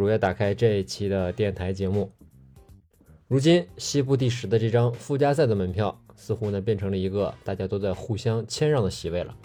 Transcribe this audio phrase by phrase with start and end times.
[0.00, 2.10] 如约打开这一期的电台节目。
[3.28, 9.36] 如今西部第十的这张附加赛的门票，似乎呢变成了一个大家都在互相谦让的席位了。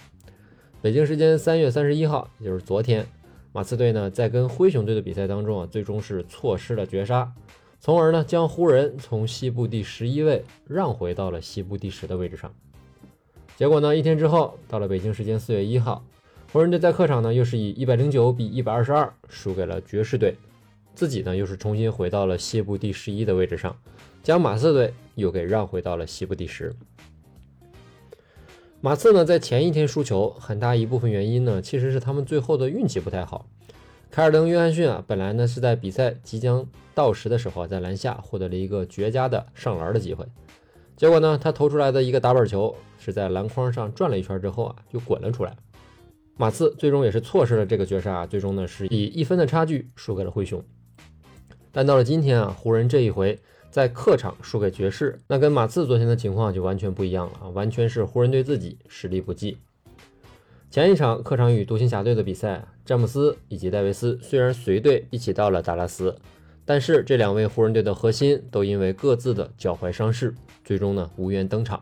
[0.82, 3.06] 北京时间三月三十一号，也就是昨天，
[3.52, 7.30] 马刺队呢在跟灰熊队的比赛当中啊，最终是错失了绝杀。
[7.82, 12.56] 从而呢，将湖人从西部第十一位让回到了西部第十的位置上。
[13.58, 16.02] 结果呢，一天之后，到了北京时间四月一号，
[16.56, 20.38] 湖人队在客场呢，又是以一百零九比一百二十二输给了爵士队，
[20.94, 23.76] 自己呢又是重新回到了西部第十一的位置上，
[24.24, 26.74] 将马刺队又给让回到了西部第十。
[28.80, 33.46] 马刺呢，在前一天输球，很大一部分原因呢，其实是他们最后的运气不太好。
[34.10, 40.26] 凯尔登·约翰逊啊，本来呢是在比赛即将到时的时候，在篮下获得了一个绝佳的上篮的机会，
[40.96, 45.54] 结果呢，他投出来的一个打板球是在篮筐上转了一圈之后啊，就滚了出来。
[46.38, 50.64] 马刺最终也是错失了这个绝杀，最终呢是以一分的差距输给了灰熊。
[51.72, 59.58] 但到了今天啊，湖人这一回在客场输给爵士，那跟马刺昨天的情况就完全不一样了啊，完全是湖人队自己实力不济。
[60.70, 66.18] 前一场客场与独行侠队的比赛，詹姆斯以及戴维斯虽然随队一起到了达拉斯，
[66.66, 70.36] 但是这两位湖人队的核心都因为各自的脚踝伤势，
[70.66, 71.82] 最终呢无缘登场。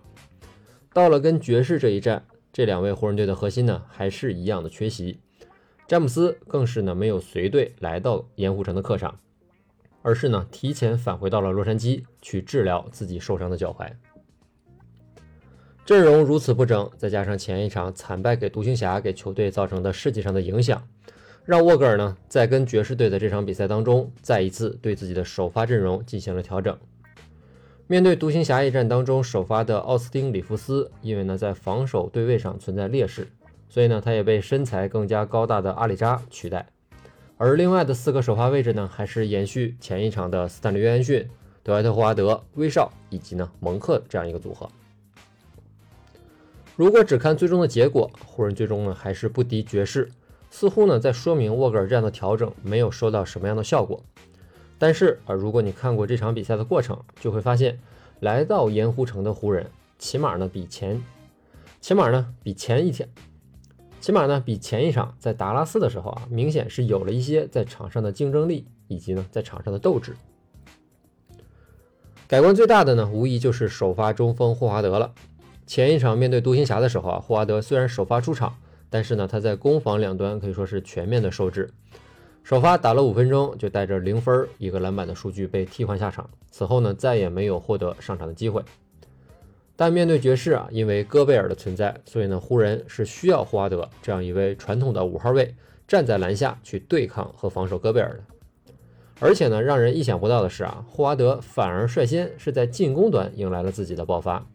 [0.93, 2.23] 到了跟爵士这一战，
[2.53, 5.19] 这两位湖人队的核心呢还是一样的缺席，
[5.87, 9.19] 詹姆斯更是呢没有随队来到盐湖城的客场，
[10.03, 13.91] 而是呢提前返回到了洛杉矶去治疗自己受伤的脚踝。
[15.83, 20.87] 阵容如此不整，再加上前一场惨败给独行侠给球队造成的士气上的影响，
[21.45, 26.77] 让沃格尔呢在跟爵士队的这场比赛当中，再一次对自己的首发阵容进行了调整。
[27.87, 33.27] 面对独行侠一战当中首发的奥斯汀·里弗斯，因为呢在防守对位上存在劣势，
[33.67, 36.65] 所以呢他也被身材更加高大的阿里扎取代。
[37.37, 41.27] 而另外的四个首发位置呢，还是延续前一场的斯坦利·约翰逊、
[41.61, 44.69] 德怀特·霍华德、威少以及呢蒙克这样一个组合。
[46.77, 50.09] 如果只看最终的结果，湖人最终呢还是不敌爵士，
[50.49, 54.01] 似乎呢在说明沃格尔这样的调整没有收到什么样的效果。
[54.77, 57.79] 但是啊，如果你看过这场比赛的过程，就会发现，
[58.19, 61.01] 来到盐湖城的湖人，起码呢比前，
[61.79, 63.07] 起码呢比前一天，
[64.01, 70.15] 起码呢比前一场在达拉斯的时候啊，明显是有了一些在场上的竞争力，以及呢在场上的斗志。
[72.27, 75.13] 改观最大的呢，无疑就是首发中锋霍华德了。
[75.65, 78.57] 前一场面对独行侠的时候啊，霍华德虽然首发出场，
[78.89, 81.69] 但是呢，他在攻防两端可以说是全面的受制。
[82.43, 88.61] 首发打了五分钟，就带着零分一个篮板的数据被替换下场，此后呢，再也没有获得上场的机会。
[89.77, 95.55] 但面对爵士啊，因为戈贝尔的存在，所以呢，湖人是需要霍华德这样一位传统的五号位
[95.87, 98.19] 站在篮下去对抗和防守戈贝尔的。
[99.21, 104.45] 而且呢，让人意想不到的是啊，霍华德反而率先是在进攻端迎来了自己的爆发。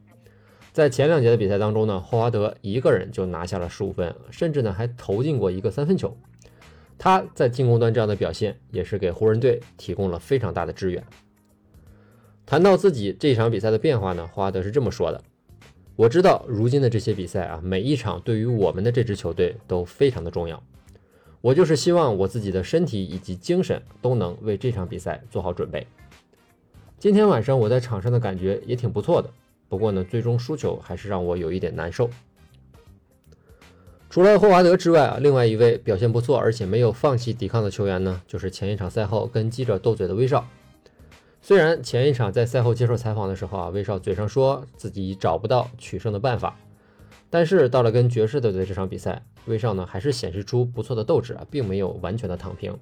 [0.73, 6.15] 在前两节的比赛当中呢，霍华德一个人就拿下了十五分，甚至呢还投进过一个三分球。
[6.99, 11.03] 他在进攻端这样的表现，也是给湖人队提供了非常大的支援。
[12.45, 15.23] 谈到自己这场比赛的变化呢，霍华德是这么说的
[15.95, 20.63] ：“我知道如今的这些比赛啊，每一场对于我们的这支球队都非常的重要。
[21.41, 25.87] 我就是希望我自己的身体以及精神都能为这场比赛做好准备。
[26.99, 29.31] 今天晚上我在场上的感觉也挺不错的。”
[29.69, 32.09] 不过呢，最终输球还是让我有一点难受。
[34.11, 40.49] 除了霍华德之外啊，另外一位表现不错而且没有放弃抵抗的球员呢，就是前一场赛后跟记者斗嘴的威少。
[41.43, 46.59] 虽然前一场在赛后接受采访的时候啊，威少嘴上说自己找不到取胜的办法，
[47.29, 52.77] 但是到了跟爵士队的这场比赛，威少呢还是显示出不错的斗志啊，并没有完全的躺平。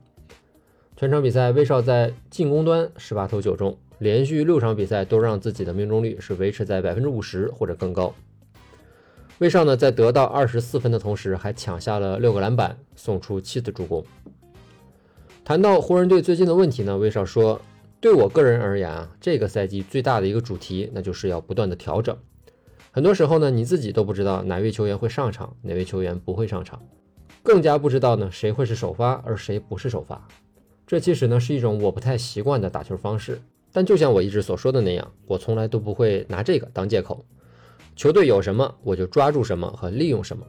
[0.97, 8.15] 全场比赛，威少在进攻端十八投九中，连续六场比赛都让自己的命中率是维持在百分之五十或者更高。
[9.39, 14.03] 威少呢，在得到二十四分的同时，还抢下了六个篮板，送出七次助攻。
[15.45, 17.61] 谈到湖人队最近的问题呢，威少说
[18.01, 22.17] ：“对我个人而言啊，这个赛季最大的一个主题，那就是要不断的调整。
[22.91, 26.83] 很多时候呢，你自己都不知道哪位球员会上场，哪位球员不会上场，
[27.43, 30.27] 更加不知道呢谁会是首发，而谁不是首发。”
[30.87, 33.39] 这其实呢是一种我不太习惯的打球方式。
[33.71, 37.23] 但就像我一直所说的那样，我从来都不会拿这个当借口。
[37.97, 40.47] 球队有什么，我就抓住什么和利用什么。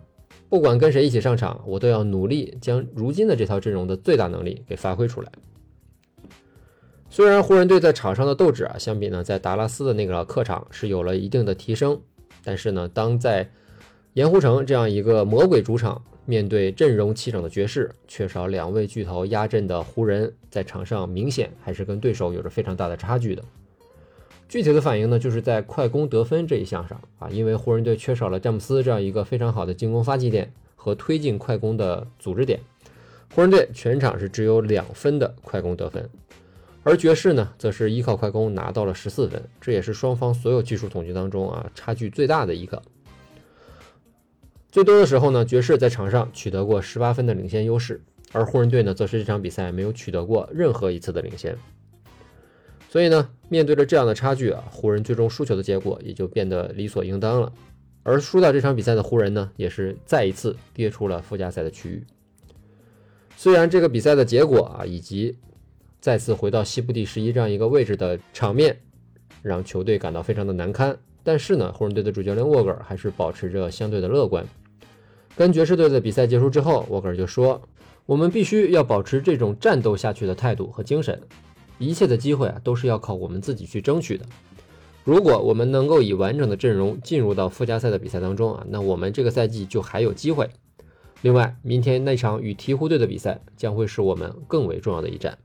[0.50, 5.32] 不管跟谁一起上场，我都要努力将如今的这套阵容的最大能力给发挥出来。
[7.10, 12.00] 虽然湖人队在场上的斗志啊，相比呢在达拉斯的那个客场是有了一定的提升，
[12.44, 13.50] 但是呢，当在
[14.14, 23.44] 盐湖城这样一个魔鬼主场，面对阵容齐整的爵士，缺少两位巨头压阵的湖人，在场上明显还是跟对手有着非常大的差距的。
[24.50, 32.60] 具体的反应呢，就是在快攻得分这一项上啊，因为湖人队缺少了詹姆斯这样一个非常好的进攻发起点和推进快攻的组织点，
[33.36, 36.10] 湖人队全场是只有两分的快攻得分，
[36.84, 42.82] 而爵士呢，则是依靠快攻拿到了十四分，这也是双方所有技术统计当中啊差距最大的一个。
[44.72, 48.02] 最多的时候呢，爵士在场上取得过十八分的领先优势，
[48.32, 51.58] 而湖人队呢，则是这场比赛没有取得过任何一次的领先。
[52.90, 57.52] 所以呢，面对着这样的差距啊，湖人最终输球的结果也就变得理所应当了。
[58.04, 62.06] 而输掉这场比赛的湖人呢，也是再一次跌出了附加赛的区域。
[63.36, 65.38] 虽然这个比赛的结果啊，以及
[66.00, 68.80] 再次回到西部第十一这样一个位置的场面，
[69.42, 74.46] 让球队感到非常的难堪，但是呢，湖人队的主教练沃格尔还是保持着相对的乐观。
[75.36, 77.62] 跟爵士队的比赛结束之后，沃格尔就说
[78.08, 81.22] ：“我们必须要保持这种战斗下去的态度和精神。”
[81.80, 84.26] 一切的机会啊，都是要靠我们自己去争取的。
[85.04, 90.50] 如果我们能够以完整的阵容进入到附加赛的比赛当中啊，那我们这个赛季就还有机会。
[91.22, 95.38] 另外，明天那场与鹈鹕队的比赛将会是我们更为重要的一战。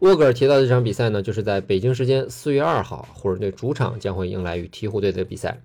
[0.00, 5.62] 沃格尔提到这场比赛呢，就是在北京时间四月二号，湖人队主场将会迎来与鹈鹕队的比赛。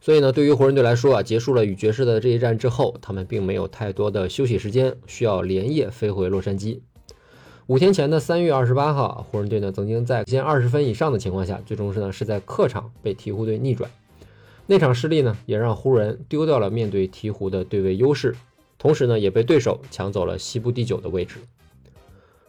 [0.00, 6.80] 所以呢，对于湖人队来说啊，结束了与爵士的这一战之后，他们并没有太多的休息时间，需要连夜飞回洛杉矶。
[7.66, 13.90] 五天前的三月二十八号，湖人队呢曾经在先二十分以上的情况下，最终是呢是在客场被鹈鹕队逆转。
[14.66, 18.36] 那场失利呢，也让湖人丢掉了面对鹈鹕的对位优势，
[18.76, 21.36] 同时呢也被对手抢走了西部第九的位置。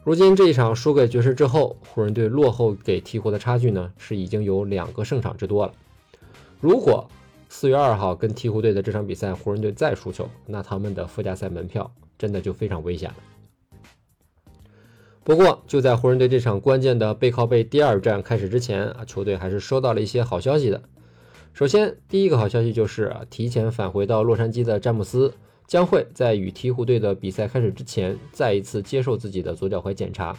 [0.03, 5.71] 如今这一场输给爵士之后，湖人队落后给鹈鹕的差距呢是已经有两个胜场之多了。
[6.59, 7.07] 如果
[7.47, 13.15] 四月二号跟鹈鹕队的这场比赛湖人队再输球，那他们的附加赛门票真的就非常危险了。
[15.25, 20.79] 不过，就在湖人队这场关键的背靠背第二战开始之前啊，球队还是收到了一些好消息的。
[21.51, 25.33] 首先，第一个好消息就是啊，提前返回到洛杉矶的詹姆斯
[25.65, 30.37] 将会在与鹈鹕队的比赛开始之前再一次接受自己的左脚踝检查。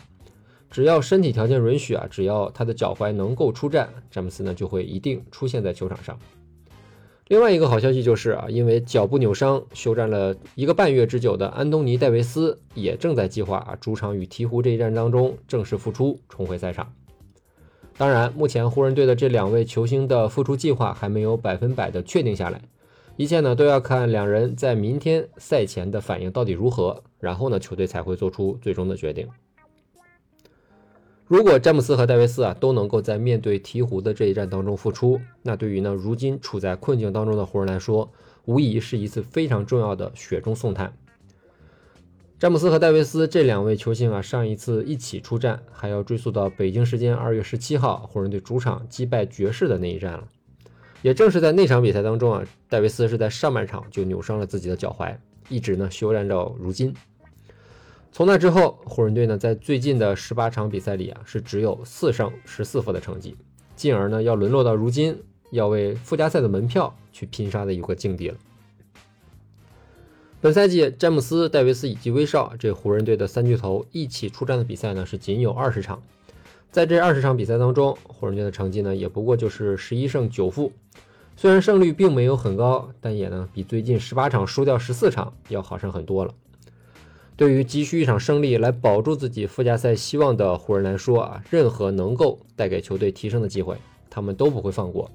[0.70, 6.16] 只要身体条件允许啊，只要他的脚踝能够出战，詹姆斯呢就会一定出现在球场上。
[7.28, 16.92] 另外一个好消息就是啊，因为脚部扭伤休战了一个半月之久的安东尼·戴维斯也正在计划啊主场与鹈鹕这一战当中正式复出，重回赛场。
[17.98, 22.62] 当然，目前湖人队的这两位球星的复出计划还没有百分百的确定下来，
[23.16, 29.26] 一切呢都要看两人在明天赛前的反应到底如何，然后呢球队才会做出最终的决定。
[31.28, 38.12] 如果詹姆斯和戴维斯啊都能够在面对鹈鹕的这一战当中复出，那对于呢如今处在困境当中的湖人来说，
[38.44, 40.96] 无疑是一次非常重要的雪中送炭。
[42.38, 50.28] 詹姆斯和戴维斯这两位球星啊，上一次一起出战还要追溯到北京时间二月十七号湖人队主场击败爵士的那一战了。
[51.02, 55.16] 也正是在那场比赛当中啊，戴维斯是在上半场就扭伤了自己的脚踝，
[55.48, 56.94] 一直呢休战到如今。
[58.12, 63.36] 从那之后，湖人队呢在最近的十八场比赛里啊是只有四胜十四负的成绩，
[63.74, 68.36] 进而呢要沦落到如今要为附加赛的门票去拼杀的一个境地了。
[70.40, 76.02] 本赛季，詹姆斯、戴维斯以及威少这湖人队的三巨头一起出战的比赛呢是仅有二十场，
[76.70, 80.72] 在这二十场比赛当中，湖人队的成绩呢也不过就是十一胜九负，
[81.36, 86.32] 虽然胜率并没有很高，但也呢比最近十八场输掉十四场要好上很多了。
[87.36, 93.76] 对于急需一场胜利来保住自己附加赛希望的湖人来说啊，任何能够带给球队提升的机会，
[94.08, 95.10] 他们都不会放过。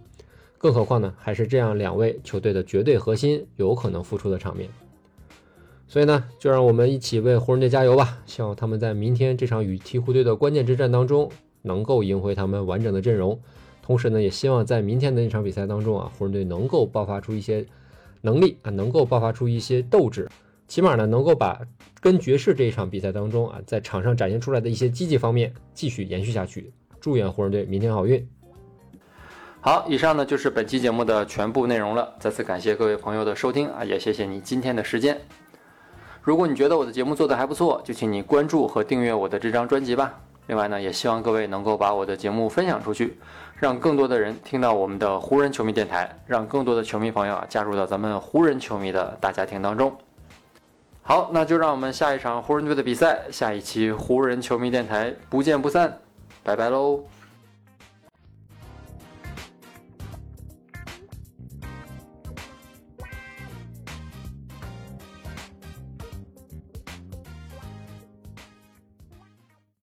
[0.59, 4.69] 更何况呢，还是这样两位球队的绝对核心有可能复出的场面。
[5.87, 8.19] 所以呢，就让我们一起为湖人队加油吧！
[8.27, 11.31] 希望他们在明天这场与鹈鹕队的关键之战当中
[11.63, 13.39] 能够赢回他们完整的阵容。
[13.81, 17.65] 同时呢，也希望在明天的那场比赛当中啊，湖人队能够爆发出一些
[18.21, 20.29] 能力啊，能够爆发出一些斗志。
[20.71, 21.59] 起码呢能够把
[21.99, 26.71] 跟爵士这一场比赛当中啊在场上展现出来的一些积极方面继续延续下去。
[27.01, 28.25] 祝愿湖人队明天好运。
[29.59, 32.15] 好以上呢就是本期节目的全部内容了。
[32.19, 35.19] 再次感谢各位朋友的收听啊也谢谢你今天的时间。
[36.21, 40.21] 如果你觉得我的节目做得还不错就请你关注和订阅我的这张专辑吧。
[40.47, 43.17] 另外呢也希望各位能够把我的节目分享出去
[43.59, 49.93] 让更多的人听到我们的湖人球迷电台让更多的球迷朋友啊加入到咱们湖人球迷的大家庭当中。
[51.03, 55.99] 好那就让我们下一场湖人队的比赛下一期湖人球迷电台不见不散
[56.43, 57.03] 拜拜喽。